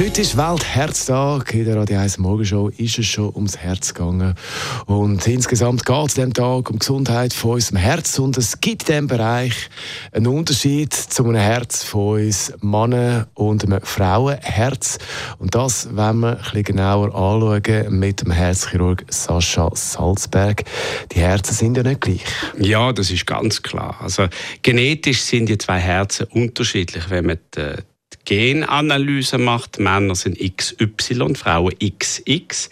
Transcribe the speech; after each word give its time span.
Heute 0.00 0.20
ist 0.20 0.36
Weltherztag. 0.36 1.52
In 1.54 1.64
der 1.64 1.74
Radio 1.74 1.98
1 1.98 2.18
Morgenshow 2.18 2.68
ist 2.68 3.00
es 3.00 3.06
schon 3.06 3.34
ums 3.34 3.58
Herz 3.58 3.92
gegangen. 3.92 4.36
Und 4.86 5.26
insgesamt 5.26 5.84
geht 5.84 6.06
es 6.06 6.14
diesem 6.14 6.32
Tag 6.32 6.70
um 6.70 6.74
die 6.74 6.78
Gesundheit 6.78 7.32
von 7.32 7.54
unserem 7.54 7.78
Herz. 7.78 8.16
Und 8.20 8.38
es 8.38 8.60
gibt 8.60 8.82
in 8.82 8.86
diesem 8.86 9.06
Bereich 9.08 9.54
einen 10.12 10.28
Unterschied 10.28 10.94
zu 10.94 11.24
einem 11.24 11.34
Herz 11.34 11.82
von 11.82 12.20
uns 12.20 12.52
Männern 12.60 13.26
und 13.34 13.64
einem 13.64 13.80
Frauenherz. 13.82 14.98
Und 15.40 15.56
das 15.56 15.88
wollen 15.96 16.20
wir 16.20 16.28
ein 16.28 16.36
bisschen 16.44 16.62
genauer 16.62 17.06
anschauen 17.06 17.98
mit 17.98 18.20
dem 18.20 18.30
Herzchirurg 18.30 19.04
Sascha 19.10 19.68
Salzberg. 19.74 20.62
Die 21.10 21.18
Herzen 21.18 21.54
sind 21.54 21.76
ja 21.76 21.82
nicht 21.82 22.02
gleich. 22.02 22.24
Ja, 22.56 22.92
das 22.92 23.10
ist 23.10 23.26
ganz 23.26 23.64
klar. 23.64 23.96
Also 24.00 24.28
genetisch 24.62 25.22
sind 25.22 25.48
die 25.48 25.58
zwei 25.58 25.80
Herzen 25.80 26.28
unterschiedlich. 26.30 27.10
Wenn 27.10 27.26
man 27.26 27.38
die 27.56 27.74
Genanalyse 28.28 29.38
macht. 29.38 29.78
Männer 29.78 30.14
sind 30.14 30.38
XY, 30.38 31.34
Frauen 31.34 31.72
XX. 31.78 32.68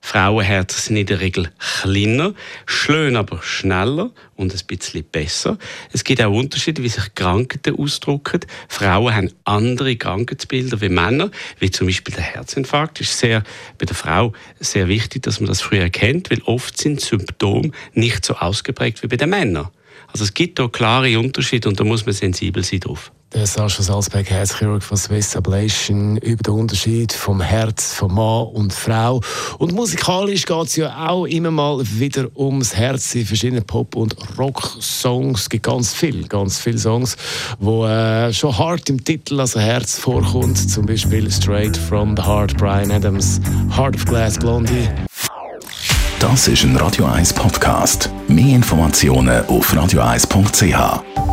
Frauenherzen 0.00 0.80
sind 0.80 0.96
in 0.98 1.06
der 1.06 1.18
Regel 1.18 1.50
kleiner, 1.58 2.32
schön 2.64 3.16
aber 3.16 3.42
schneller 3.42 4.12
und 4.36 4.54
ein 4.54 4.66
bisschen 4.68 5.02
besser. 5.02 5.58
Es 5.92 6.04
gibt 6.04 6.22
auch 6.22 6.32
Unterschiede, 6.32 6.84
wie 6.84 6.88
sich 6.88 7.12
Krankheiten 7.16 7.76
ausdrücken. 7.76 8.42
Frauen 8.68 9.12
haben 9.12 9.32
andere 9.42 9.96
Krankheitsbilder 9.96 10.80
wie 10.80 10.88
Männer, 10.88 11.32
wie 11.58 11.72
zum 11.72 11.88
Beispiel 11.88 12.14
der 12.14 12.22
Herzinfarkt. 12.22 13.00
Das 13.00 13.08
ist 13.08 13.18
sehr, 13.18 13.42
bei 13.78 13.86
der 13.86 13.96
Frau 13.96 14.32
sehr 14.60 14.86
wichtig, 14.86 15.24
dass 15.24 15.40
man 15.40 15.48
das 15.48 15.60
früher 15.60 15.82
erkennt, 15.82 16.30
weil 16.30 16.40
oft 16.42 16.78
sind 16.78 17.00
Symptome 17.00 17.72
nicht 17.94 18.24
so 18.24 18.36
ausgeprägt 18.36 19.02
wie 19.02 19.08
bei 19.08 19.16
den 19.16 19.30
Männern. 19.30 19.70
Also 20.06 20.22
es 20.22 20.34
gibt 20.34 20.60
da 20.60 20.68
klare 20.68 21.18
Unterschiede 21.18 21.68
und 21.68 21.80
da 21.80 21.84
muss 21.84 22.06
man 22.06 22.14
sensibel 22.14 22.62
sein 22.62 22.78
drauf. 22.78 23.10
Der 23.32 23.46
Sascha 23.46 23.80
Salzberg, 23.82 24.28
Herzchirurg 24.28 24.82
von 24.82 24.96
Swiss 24.96 25.36
Ablation, 25.36 26.16
über 26.16 26.42
den 26.42 26.54
Unterschied 26.54 27.12
vom 27.12 27.40
Herz 27.40 27.94
von 27.94 28.12
Mann 28.12 28.48
und 28.48 28.72
Frau. 28.72 29.20
Und 29.58 29.72
musikalisch 29.72 30.44
geht 30.44 30.66
es 30.66 30.74
ja 30.74 31.08
auch 31.08 31.26
immer 31.26 31.52
mal 31.52 31.80
wieder 31.80 32.26
ums 32.36 32.74
Herz 32.74 33.14
in 33.14 33.24
verschiedenen 33.24 33.64
Pop- 33.64 33.94
und 33.94 34.16
Rock-Songs. 34.36 35.42
Es 35.42 35.48
gibt 35.48 35.64
ganz 35.64 35.94
viele, 35.94 36.26
ganz 36.26 36.58
viele 36.58 36.78
Songs, 36.78 37.16
wo 37.60 37.86
äh, 37.86 38.32
schon 38.32 38.58
hart 38.58 38.90
im 38.90 39.04
Titel, 39.04 39.38
also 39.38 39.60
Herz 39.60 39.96
vorkommt. 39.96 40.58
Zum 40.68 40.86
Beispiel 40.86 41.30
Straight 41.30 41.76
from 41.76 42.16
the 42.16 42.22
Heart, 42.24 42.56
Brian 42.56 42.90
Adams, 42.90 43.40
Heart 43.76 43.94
of 43.94 44.04
Glass, 44.06 44.38
Blondie. 44.38 44.88
Das 46.18 46.48
ist 46.48 46.64
ein 46.64 46.76
Radio 46.76 47.06
1 47.06 47.32
Podcast. 47.34 48.10
Mehr 48.26 48.56
Informationen 48.56 49.46
auf 49.46 49.72
radio1.ch. 49.72 51.29